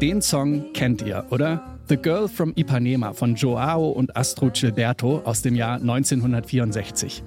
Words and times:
Den 0.00 0.22
Song 0.22 0.72
kennt 0.74 1.02
ihr, 1.02 1.24
oder? 1.30 1.78
The 1.88 1.96
Girl 1.96 2.28
from 2.28 2.52
Ipanema 2.56 3.14
von 3.14 3.34
Joao 3.34 3.88
und 3.88 4.16
Astro 4.16 4.50
Gilberto 4.50 5.22
aus 5.24 5.42
dem 5.42 5.54
Jahr 5.54 5.76
1964. 5.76 7.24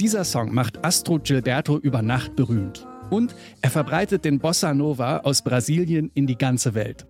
Dieser 0.00 0.24
Song 0.24 0.52
macht 0.52 0.84
Astro 0.84 1.18
Gilberto 1.18 1.78
über 1.78 2.02
Nacht 2.02 2.34
berühmt. 2.36 2.86
Und 3.10 3.34
er 3.62 3.70
verbreitet 3.70 4.24
den 4.24 4.38
Bossa 4.38 4.74
Nova 4.74 5.18
aus 5.18 5.42
Brasilien 5.42 6.10
in 6.14 6.26
die 6.26 6.38
ganze 6.38 6.74
Welt. 6.74 7.06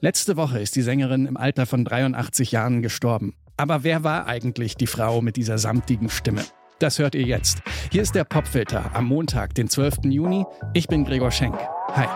Letzte 0.00 0.36
Woche 0.36 0.60
ist 0.60 0.76
die 0.76 0.82
Sängerin 0.82 1.26
im 1.26 1.36
Alter 1.36 1.66
von 1.66 1.84
83 1.84 2.52
Jahren 2.52 2.82
gestorben. 2.82 3.34
Aber 3.56 3.84
wer 3.84 4.04
war 4.04 4.26
eigentlich 4.26 4.76
die 4.76 4.86
Frau 4.86 5.20
mit 5.20 5.36
dieser 5.36 5.58
samtigen 5.58 6.10
Stimme? 6.10 6.42
Das 6.84 6.98
hört 6.98 7.14
ihr 7.14 7.22
jetzt. 7.22 7.62
Hier 7.90 8.02
ist 8.02 8.14
der 8.14 8.24
Popfilter 8.24 8.90
am 8.92 9.06
Montag, 9.06 9.54
den 9.54 9.70
12. 9.70 10.00
Juni. 10.04 10.44
Ich 10.74 10.86
bin 10.86 11.06
Gregor 11.06 11.30
Schenk. 11.30 11.56
Hi. 11.94 12.06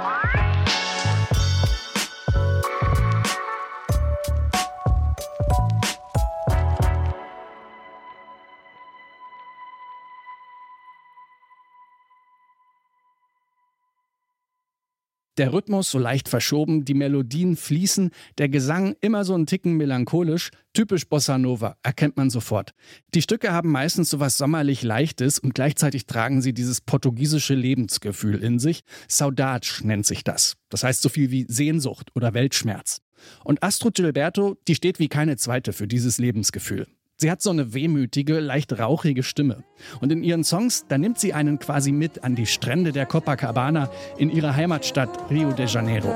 Der 15.39 15.53
Rhythmus 15.53 15.93
so 15.93 16.01
leicht 16.01 16.29
verschoben, 16.29 16.85
die 16.85 16.95
Melodien 16.95 17.57
fließen, 17.57 18.11
der 18.39 18.49
Gesang 18.49 18.97
immer 19.01 19.25
so 19.25 19.35
einen 19.35 19.47
Ticken 19.47 19.77
melancholisch, 19.77 20.51
typisch 20.73 21.09
Bossa 21.09 21.39
Nova, 21.39 21.77
erkennt 21.85 22.17
man 22.17 22.29
sofort. 22.29 22.75
Die 23.15 23.23
Stücke 23.23 23.53
haben 23.53 23.71
meistens 23.71 24.11
so 24.11 24.19
was 24.19 24.37
sommerlich 24.37 24.83
Leichtes 24.83 25.39
und 25.39 25.55
gleichzeitig 25.55 26.07
tragen 26.07 26.43
sie 26.43 26.53
dieses 26.53 26.81
portugiesische 26.81 27.55
Lebensgefühl 27.55 28.43
in 28.43 28.59
sich. 28.59 28.81
Saudade 29.07 29.69
nennt 29.85 30.07
sich 30.07 30.25
das. 30.25 30.57
Das 30.71 30.83
heißt 30.83 31.03
so 31.03 31.09
viel 31.09 31.31
wie 31.31 31.47
Sehnsucht 31.49 32.11
oder 32.17 32.35
Weltschmerz. 32.35 33.01
Und 33.45 33.63
Astrid 33.63 33.95
Gilberto, 33.95 34.57
die 34.67 34.75
steht 34.75 34.99
wie 34.99 35.09
keine 35.09 35.37
zweite 35.37 35.73
für 35.73 35.87
dieses 35.87 36.19
Lebensgefühl. 36.19 36.89
Sie 37.21 37.33
hat 37.33 37.43
so 37.43 37.51
eine 37.51 37.75
wehmütige, 37.75 38.39
leicht 38.39 38.79
rauchige 38.79 39.25
Stimme. 39.25 39.65
Und 40.01 40.13
in 40.13 40.23
ihren 40.23 40.45
Songs, 40.45 40.85
da 40.89 40.99
nimmt 40.99 41.19
sie 41.19 41.35
einen 41.35 41.59
quasi 41.59 41.91
mit 41.91 42.23
an 42.23 42.37
die 42.37 42.47
Strände 42.47 42.93
der 42.93 43.07
Copacabana 43.07 43.91
in 44.19 44.31
ihrer 44.31 44.55
Heimatstadt 44.55 45.29
Rio 45.29 45.51
de 45.51 45.67
Janeiro. 45.67 46.15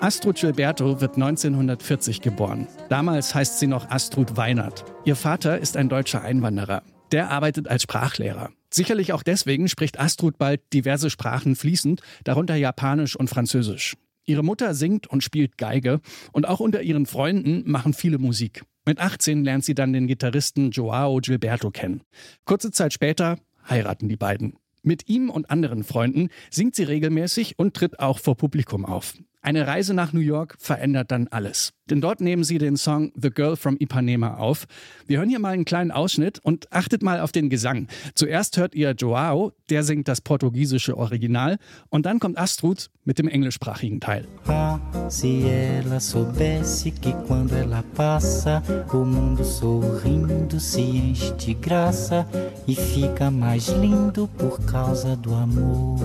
Astrud 0.00 0.40
Gilberto 0.40 1.00
wird 1.00 1.14
1940 1.14 2.22
geboren. 2.22 2.66
Damals 2.88 3.32
heißt 3.32 3.60
sie 3.60 3.68
noch 3.68 3.90
Astrud 3.90 4.36
Weinert. 4.36 4.84
Ihr 5.04 5.14
Vater 5.14 5.58
ist 5.58 5.76
ein 5.76 5.88
deutscher 5.88 6.22
Einwanderer. 6.22 6.82
Der 7.12 7.30
arbeitet 7.30 7.68
als 7.68 7.82
Sprachlehrer. 7.82 8.50
Sicherlich 8.72 9.12
auch 9.12 9.22
deswegen 9.22 9.68
spricht 9.68 9.98
Astrud 9.98 10.38
bald 10.38 10.60
diverse 10.72 11.10
Sprachen 11.10 11.56
fließend, 11.56 12.02
darunter 12.24 12.54
Japanisch 12.54 13.16
und 13.16 13.28
Französisch. 13.28 13.96
Ihre 14.26 14.44
Mutter 14.44 14.74
singt 14.74 15.08
und 15.08 15.24
spielt 15.24 15.58
Geige 15.58 16.00
und 16.32 16.46
auch 16.46 16.60
unter 16.60 16.82
ihren 16.82 17.06
Freunden 17.06 17.68
machen 17.68 17.94
viele 17.94 18.18
Musik. 18.18 18.62
Mit 18.86 19.00
18 19.00 19.44
lernt 19.44 19.64
sie 19.64 19.74
dann 19.74 19.92
den 19.92 20.06
Gitarristen 20.06 20.70
Joao 20.70 21.18
Gilberto 21.18 21.70
kennen. 21.70 22.02
Kurze 22.44 22.70
Zeit 22.70 22.92
später 22.92 23.38
heiraten 23.68 24.08
die 24.08 24.16
beiden. 24.16 24.54
Mit 24.82 25.08
ihm 25.08 25.30
und 25.30 25.50
anderen 25.50 25.84
Freunden 25.84 26.28
singt 26.50 26.74
sie 26.74 26.84
regelmäßig 26.84 27.58
und 27.58 27.74
tritt 27.74 27.98
auch 27.98 28.18
vor 28.18 28.36
Publikum 28.36 28.86
auf. 28.86 29.14
Eine 29.42 29.66
Reise 29.66 29.94
nach 29.94 30.12
New 30.12 30.20
York 30.20 30.56
verändert 30.58 31.10
dann 31.10 31.26
alles. 31.28 31.72
Denn 31.88 32.02
dort 32.02 32.20
nehmen 32.20 32.44
sie 32.44 32.58
den 32.58 32.76
Song 32.76 33.10
The 33.20 33.30
Girl 33.30 33.56
from 33.56 33.76
Ipanema 33.78 34.34
auf. 34.34 34.66
Wir 35.06 35.18
hören 35.18 35.30
hier 35.30 35.38
mal 35.38 35.54
einen 35.54 35.64
kleinen 35.64 35.90
Ausschnitt 35.90 36.38
und 36.40 36.70
achtet 36.72 37.02
mal 37.02 37.20
auf 37.20 37.32
den 37.32 37.48
Gesang. 37.48 37.88
Zuerst 38.14 38.58
hört 38.58 38.74
ihr 38.74 38.90
Joao, 38.92 39.52
der 39.70 39.82
singt 39.82 40.08
das 40.08 40.20
portugiesische 40.20 40.96
Original 40.96 41.56
und 41.88 42.04
dann 42.04 42.20
kommt 42.20 42.38
Astrud 42.38 42.90
mit 43.04 43.18
dem 43.18 43.28
englischsprachigen 43.28 43.98
Teil. 43.98 44.28
Ah, 44.46 44.78
se 45.08 45.48
ela 45.48 46.00
soubesse 46.00 46.90
que 46.90 47.12
quando 47.26 47.54
ela 47.54 47.82
passa, 47.94 48.62
o 48.92 49.04
mundo 49.04 49.42
sorrindo 49.42 50.60
se 50.60 50.82
enche 50.82 51.32
de 51.36 51.54
graça 51.54 52.28
e 52.66 52.76
fica 52.76 53.30
mais 53.30 53.68
lindo 53.68 54.28
por 54.38 54.64
causa 54.66 55.16
do 55.16 55.34
amor. 55.34 55.98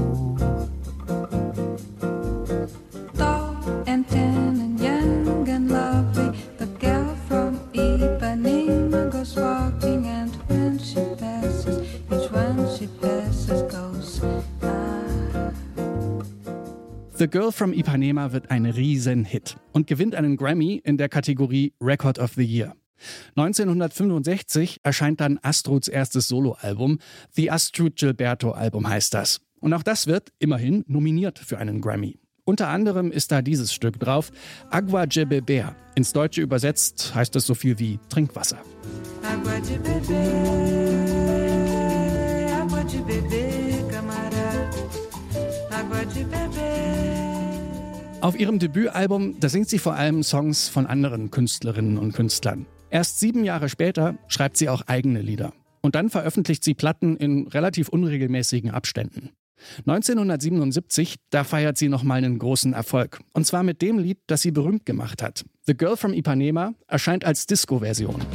The 17.18 17.30
Girl 17.30 17.53
from 17.53 17.72
Ipanema 17.72 18.34
wird 18.34 18.52
ein 18.52 18.66
Riesenhit 18.66 19.56
und 19.72 19.88
gewinnt 19.88 20.16
einen 20.16 20.36
Grammy 20.36 20.81
in 20.84 20.98
der 20.98 21.08
Kategorie 21.08 21.72
Record 21.80 22.20
of 22.20 22.34
the 22.34 22.44
Year. 22.44 22.76
1965 23.36 24.81
erscheint 24.84 25.22
dann 25.22 25.40
Astruds 25.42 25.88
erstes 25.88 26.28
Soloalbum. 26.28 27.00
The 27.31 27.52
Astrud 27.52 27.96
Gilberto 27.96 28.52
Album 28.52 28.90
heißt 28.90 29.14
das. 29.14 29.40
Und 29.62 29.74
auch 29.74 29.84
das 29.84 30.08
wird 30.08 30.34
immerhin 30.40 30.84
nominiert 30.88 31.40
für 31.40 31.58
einen 31.58 31.80
Grammy. 31.80 32.20
Unter 32.44 32.68
anderem 32.68 33.14
ist 33.14 33.32
da 33.32 33.42
dieses 33.42 33.74
Stück 33.74 33.97
drauf, 33.97 34.32
Agua 34.70 35.06
de 35.06 35.24
Beber. 35.24 35.74
Ins 35.96 36.12
Deutsche 36.12 36.42
übersetzt 36.42 37.16
heißt 37.16 37.34
es 37.38 37.46
so 37.46 37.56
viel 37.56 37.80
wie 37.80 37.97
Trinkwasser. 38.09 38.59
Agua 39.24 39.59
de 39.62 39.78
beber, 39.78 40.16
agua 42.62 42.84
de 42.84 43.00
beber, 43.00 43.90
camarada. 43.90 44.70
Agua 45.72 46.06
de 46.14 46.24
beber. 46.26 46.75
Auf 48.25 48.40
ihrem 48.40 48.58
Debütalbum, 48.58 49.40
da 49.40 49.50
singt 49.50 49.69
sie 49.69 49.78
vor 49.78 49.94
allem 49.94 50.24
Songs 50.24 50.68
von 50.68 50.88
anderen 50.88 51.30
Künstlerinnen 51.30 52.00
und 52.00 52.13
Künstlern. 52.13 52.66
Erst 52.90 53.19
sieben 53.19 53.44
Jahre 53.44 53.69
später 53.69 54.18
schreibt 54.28 54.58
sie 54.58 54.68
auch 54.68 54.81
eigene 54.88 55.22
Lieder. 55.22 55.53
Und 55.81 55.94
dann 55.94 56.09
veröffentlicht 56.09 56.64
sie 56.64 56.74
Platten 56.74 57.18
in 57.18 57.46
relativ 57.46 57.88
unregelmäßigen 57.88 58.72
Abständen. 58.72 59.30
1977, 59.85 61.18
da 61.30 61.44
feiert 61.44 61.78
sie 61.78 61.88
nochmal 61.88 62.18
einen 62.18 62.40
großen 62.40 62.74
Erfolg. 62.74 63.19
Und 63.34 63.46
zwar 63.46 63.62
mit 63.62 63.84
dem 63.84 64.00
Lied, 64.00 64.18
das 64.25 64.41
sie 64.41 64.50
berühmt 64.50 64.88
gemacht 64.88 65.22
hat. 65.22 65.46
The 65.68 65.78
Girl 65.78 65.96
from 65.96 66.12
Ipanema 66.12 66.74
erscheint 66.88 67.25
als 67.25 67.46
Disco-Version. 67.46 68.25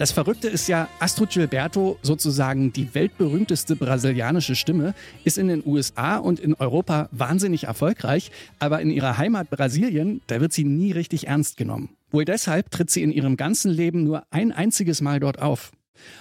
Das 0.00 0.12
Verrückte 0.12 0.48
ist 0.48 0.66
ja, 0.66 0.88
Astrid 0.98 1.28
Gilberto, 1.28 1.98
sozusagen 2.00 2.72
die 2.72 2.94
weltberühmteste 2.94 3.76
brasilianische 3.76 4.56
Stimme, 4.56 4.94
ist 5.24 5.36
in 5.36 5.48
den 5.48 5.62
USA 5.66 6.16
und 6.16 6.40
in 6.40 6.54
Europa 6.54 7.10
wahnsinnig 7.12 7.64
erfolgreich, 7.64 8.30
aber 8.58 8.80
in 8.80 8.88
ihrer 8.90 9.18
Heimat 9.18 9.50
Brasilien, 9.50 10.22
da 10.26 10.40
wird 10.40 10.54
sie 10.54 10.64
nie 10.64 10.92
richtig 10.92 11.26
ernst 11.26 11.58
genommen. 11.58 11.90
Wohl 12.10 12.24
deshalb 12.24 12.70
tritt 12.70 12.88
sie 12.88 13.02
in 13.02 13.12
ihrem 13.12 13.36
ganzen 13.36 13.70
Leben 13.70 14.02
nur 14.02 14.22
ein 14.30 14.52
einziges 14.52 15.02
Mal 15.02 15.20
dort 15.20 15.42
auf. 15.42 15.70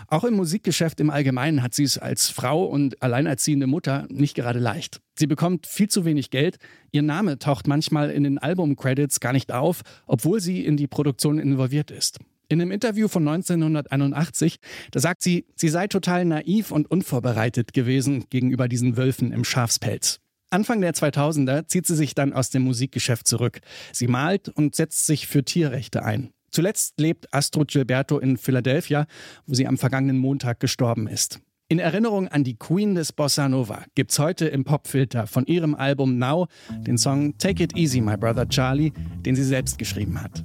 Auch 0.08 0.26
im 0.26 0.34
Musikgeschäft 0.34 1.00
im 1.00 1.10
Allgemeinen 1.10 1.64
hat 1.64 1.74
sie 1.74 1.86
es 1.86 1.98
als 1.98 2.28
Frau 2.28 2.66
und 2.66 3.02
alleinerziehende 3.02 3.66
Mutter 3.66 4.08
nicht 4.10 4.36
gerade 4.36 4.60
leicht. 4.60 5.00
Sie 5.18 5.26
bekommt 5.26 5.68
viel 5.68 5.88
zu 5.88 6.04
wenig 6.04 6.32
Geld, 6.32 6.58
ihr 6.92 7.02
Name 7.02 7.40
taucht 7.40 7.66
manchmal 7.66 8.10
in 8.10 8.26
den 8.26 8.40
Albumcredits 8.40 9.22
gar 9.22 9.32
nicht 9.32 9.54
auf, 9.54 9.84
obwohl 10.06 10.42
sie 10.42 10.66
in 10.66 10.76
die 10.76 10.88
Produktion 10.88 11.40
involviert 11.40 11.92
ist. 11.92 12.20
In 12.52 12.60
einem 12.60 12.72
Interview 12.72 13.08
von 13.08 13.28
1981, 13.28 14.58
da 14.90 15.00
sagt 15.00 15.22
sie, 15.22 15.46
sie 15.56 15.70
sei 15.70 15.86
total 15.86 16.26
naiv 16.26 16.72
und 16.72 16.90
unvorbereitet 16.90 17.74
gewesen 17.74 18.26
gegenüber 18.32 18.68
diesen 18.68 18.98
Wölfen 18.98 19.32
im 19.32 19.44
Schafspelz. 19.44 20.20
Anfang 20.50 20.82
der 20.82 20.96
2000er 20.96 21.68
zieht 21.68 21.86
sie 21.86 21.96
sich 21.96 22.16
dann 22.16 22.34
aus 22.34 22.50
dem 22.50 22.64
Musikgeschäft 22.64 23.28
zurück. 23.28 23.60
Sie 23.94 24.08
malt 24.08 24.50
und 24.50 24.74
setzt 24.74 25.06
sich 25.06 25.28
für 25.28 25.44
Tierrechte 25.44 26.04
ein. 26.04 26.32
Zuletzt 26.50 27.00
lebt 27.00 27.32
Astrid 27.32 27.70
Gilberto 27.70 28.18
in 28.18 28.36
Philadelphia, 28.36 29.06
wo 29.46 29.54
sie 29.54 29.68
am 29.68 29.78
vergangenen 29.78 30.18
Montag 30.18 30.60
gestorben 30.60 31.08
ist. 31.08 31.40
In 31.68 31.78
Erinnerung 31.78 32.30
an 32.30 32.44
die 32.44 32.58
Queen 32.58 32.96
des 32.96 33.14
Bossa 33.14 33.48
Nova 33.48 33.84
gibt's 33.94 34.18
heute 34.18 34.48
im 34.48 34.64
Popfilter 34.64 35.28
von 35.28 35.46
ihrem 35.46 35.76
Album 35.76 36.18
Now 36.18 36.48
den 36.72 36.98
Song 36.98 37.38
Take 37.38 37.64
It 37.64 37.78
Easy, 37.78 38.02
My 38.02 38.18
Brother 38.18 38.50
Charlie, 38.50 38.92
den 39.24 39.36
sie 39.36 39.44
selbst 39.44 39.78
geschrieben 39.78 40.20
hat. 40.20 40.44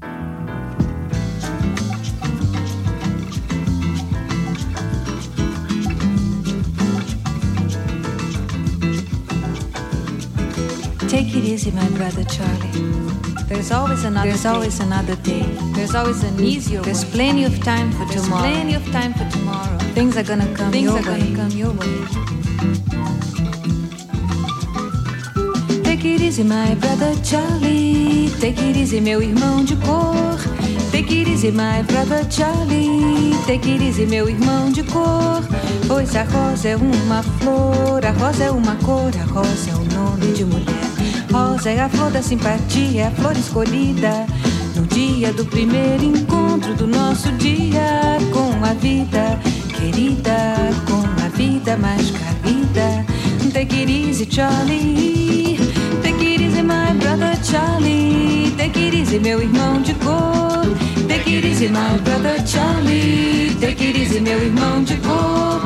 Take 11.14 11.36
it 11.36 11.44
easy, 11.44 11.70
my 11.70 11.88
brother 11.90 12.24
Charlie. 12.24 12.74
There's 13.46 13.70
always 13.70 14.02
another 14.02 14.26
There's 14.30 14.42
day. 14.42 14.48
always 14.48 14.80
another 14.80 15.14
day. 15.22 15.46
There's 15.72 15.94
always 15.94 16.24
an 16.24 16.40
easier 16.40 16.80
There's 16.82 17.04
way. 17.04 17.10
plenty 17.12 17.44
of 17.44 17.54
time 17.62 17.92
for 17.92 18.04
There's 18.06 18.24
tomorrow. 18.24 18.42
plenty 18.42 18.74
of 18.74 18.84
time 18.90 19.14
for 19.14 19.24
tomorrow. 19.30 19.78
Things 19.94 20.16
are 20.16 20.24
gonna 20.24 20.52
come 20.56 20.72
Things 20.72 20.90
your 20.90 20.98
are 20.98 21.12
way. 21.12 21.32
Gonna 21.32 21.36
come 21.36 21.50
your 21.56 21.70
way. 21.70 21.96
Take 25.84 26.04
it 26.04 26.20
easy, 26.20 26.42
my 26.42 26.74
brother 26.74 27.14
Charlie. 27.22 28.30
Take 28.40 28.58
it 28.58 28.76
easy, 28.76 29.00
meu 29.00 29.22
irmão 29.22 29.64
de 29.64 29.76
cor. 29.86 30.36
Take 30.90 31.12
it 31.14 31.28
easy, 31.28 31.52
my 31.52 31.82
brother 31.82 32.24
Charlie. 32.28 33.34
Take 33.46 33.68
it 33.72 33.80
easy, 33.80 34.04
meu 34.04 34.28
irmão 34.28 34.72
de 34.72 34.82
cor. 34.82 35.42
Pois 35.86 36.16
a 36.16 36.24
rosa 36.24 36.70
é 36.70 36.76
uma 36.76 37.22
flor, 37.38 38.04
a 38.04 38.10
rosa 38.10 38.44
é 38.44 38.50
uma 38.50 38.74
cor, 38.84 39.12
a 39.16 39.24
rosa 39.32 39.70
é 39.70 39.74
o 39.74 39.84
nome 39.94 40.32
de 40.32 40.44
mulher. 40.44 40.93
Rosa 41.34 41.68
é 41.68 41.80
a 41.80 41.88
flor 41.88 42.12
da 42.12 42.22
simpatia, 42.22 43.02
é 43.02 43.06
a 43.08 43.10
flor 43.10 43.36
escolhida. 43.36 44.24
No 44.76 44.86
dia 44.86 45.32
do 45.32 45.44
primeiro 45.44 46.04
encontro 46.04 46.76
do 46.76 46.86
nosso 46.86 47.32
dia 47.32 48.18
com 48.32 48.64
a 48.64 48.72
vida, 48.74 49.36
querida, 49.76 50.70
com 50.86 51.02
a 51.24 51.28
vida 51.30 51.76
mais 51.76 52.12
querida. 52.12 53.04
Take 53.52 53.80
it 53.80 53.90
easy, 53.90 54.28
Charlie. 54.30 55.58
Take 56.04 56.24
it 56.24 56.40
easy, 56.40 56.62
my 56.62 56.96
brother 57.00 57.36
Charlie. 57.42 58.54
Take 58.56 58.78
it 58.78 58.96
easy, 58.96 59.18
meu 59.18 59.42
irmão 59.42 59.82
de 59.82 59.94
cor. 59.94 60.62
Take 61.08 61.34
it 61.34 61.48
easy, 61.48 61.66
my 61.66 61.98
brother 62.04 62.40
Charlie. 62.46 63.56
Take 63.60 63.84
it 63.84 63.98
easy, 64.00 64.20
meu 64.20 64.38
irmão 64.38 64.84
de 64.84 64.96
cor. 64.98 65.60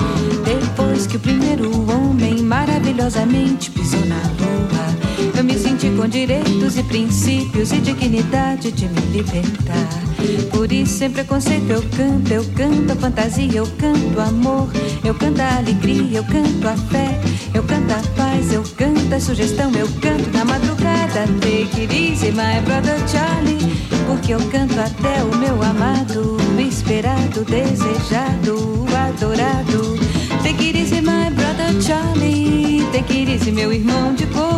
Depois 0.47 1.07
que 1.07 1.17
o 1.17 1.21
primeiro 1.21 1.71
homem 1.91 2.43
maravilhosamente 2.43 3.71
pisou 3.71 4.07
na 4.07 4.17
lua. 4.17 4.98
Eu 5.39 5.45
me 5.45 5.57
senti 5.57 5.89
com 5.91 6.09
direitos 6.09 6.77
e 6.77 6.83
princípios 6.83 7.71
e 7.71 7.79
dignidade 7.79 8.73
de 8.73 8.89
me 8.89 9.01
libertar. 9.13 9.89
Por 10.51 10.73
isso, 10.73 10.99
sem 10.99 11.11
preconceito, 11.11 11.71
eu 11.71 11.83
canto, 11.97 12.33
eu 12.33 12.45
canto 12.57 12.93
a 12.93 12.97
fantasia, 12.97 13.59
eu 13.59 13.67
canto 13.79 14.21
amor, 14.21 14.69
eu 15.05 15.15
canto 15.15 15.41
a 15.41 15.59
alegria, 15.59 16.19
eu 16.19 16.25
canto 16.25 16.67
a 16.67 16.77
fé, 16.77 17.21
eu 17.55 17.63
canto 17.63 17.93
a 17.93 18.03
paz, 18.17 18.53
eu 18.53 18.65
canto 18.77 19.15
a 19.15 19.21
sugestão, 19.21 19.71
eu 19.77 19.87
canto 20.03 20.29
na 20.37 20.45
madrugada. 20.45 21.25
Take 21.41 21.83
it 21.83 21.95
easy, 21.95 22.33
my 22.33 22.61
brother 22.65 22.99
Charlie, 23.09 23.77
porque 24.09 24.35
eu 24.35 24.41
canto 24.51 24.75
até 24.81 25.23
o 25.23 25.37
meu 25.37 25.63
amado, 25.63 26.37
esperado, 26.59 27.45
desejado, 27.45 28.87
adorado. 29.07 29.97
Take 30.43 30.67
it 30.67 30.77
easy, 30.77 31.01
my 31.01 31.31
brother 31.31 31.81
Charlie, 31.81 32.85
take 32.91 33.17
it 33.17 33.31
easy, 33.31 33.53
meu 33.53 33.73
irmão 33.73 34.17
de 34.17 34.27
cor. 34.27 34.58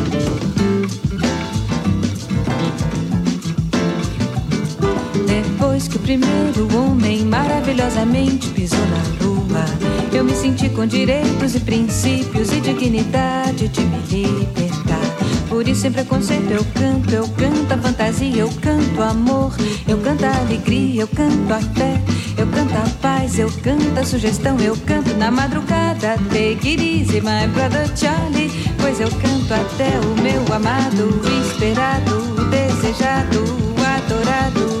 Depois 5.81 5.87
que 5.87 5.97
o 5.97 5.99
primeiro 5.99 6.77
homem 6.77 7.25
maravilhosamente 7.25 8.49
pisou 8.49 8.77
na 8.77 9.25
lua, 9.25 9.65
eu 10.13 10.23
me 10.23 10.35
senti 10.35 10.69
com 10.69 10.85
direitos 10.85 11.55
e 11.55 11.59
princípios 11.59 12.51
e 12.51 12.61
dignidade 12.61 13.67
de 13.67 13.81
me 13.81 13.97
libertar. 13.97 15.01
Por 15.49 15.67
isso, 15.67 15.81
sem 15.81 15.91
preconceito, 15.91 16.51
eu 16.51 16.63
canto, 16.75 17.11
eu 17.11 17.27
canto 17.29 17.73
a 17.73 17.77
fantasia, 17.77 18.41
eu 18.41 18.49
canto 18.61 19.01
amor, 19.01 19.55
eu 19.87 19.97
canto 19.97 20.23
a 20.23 20.37
alegria, 20.37 21.01
eu 21.01 21.07
canto 21.07 21.51
a 21.51 21.59
fé, 21.59 21.99
eu 22.37 22.45
canto 22.45 22.75
a 22.75 22.89
paz, 23.01 23.39
eu 23.39 23.51
canto 23.63 23.99
a 23.99 24.05
sugestão, 24.05 24.59
eu 24.59 24.77
canto 24.85 25.15
na 25.15 25.31
madrugada. 25.31 26.15
Take 26.29 26.73
it 26.73 26.79
easy, 26.79 27.21
my 27.21 27.47
brother 27.53 27.89
Charlie, 27.97 28.51
pois 28.79 28.99
eu 28.99 29.09
canto 29.09 29.51
até 29.51 29.99
o 29.99 30.21
meu 30.21 30.41
amado, 30.53 31.21
esperado, 31.43 32.35
desejado, 32.51 33.43
adorado. 33.83 34.80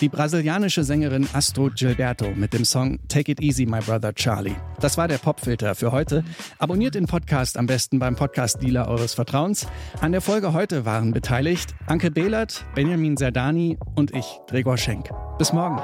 Die 0.00 0.08
brasilianische 0.08 0.82
Sängerin 0.82 1.26
Astro 1.32 1.70
Gilberto 1.74 2.32
mit 2.34 2.52
dem 2.52 2.64
Song 2.64 2.98
Take 3.08 3.32
It 3.32 3.40
Easy, 3.40 3.64
My 3.64 3.78
Brother 3.80 4.12
Charlie. 4.14 4.56
Das 4.80 4.98
war 4.98 5.06
der 5.06 5.18
Popfilter 5.18 5.74
für 5.74 5.92
heute. 5.92 6.24
Abonniert 6.58 6.94
den 6.94 7.06
Podcast 7.06 7.56
am 7.56 7.66
besten 7.66 8.00
beim 8.00 8.16
Podcast-Dealer 8.16 8.88
eures 8.88 9.14
Vertrauens. 9.14 9.66
An 10.00 10.12
der 10.12 10.20
Folge 10.20 10.52
heute 10.52 10.84
waren 10.84 11.12
beteiligt 11.12 11.74
Anke 11.86 12.10
Behlert, 12.10 12.64
Benjamin 12.74 13.16
Serdani 13.16 13.78
und 13.94 14.12
ich, 14.14 14.40
Gregor 14.48 14.76
Schenk. 14.76 15.10
Bis 15.38 15.52
morgen. 15.52 15.80